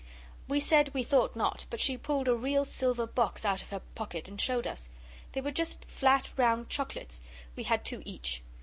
[0.47, 3.81] We said we thought not, but she pulled a real silver box out of her
[3.93, 4.89] pocket and showed us;
[5.33, 7.21] they were just flat, round chocolates.
[7.55, 8.41] We had two each.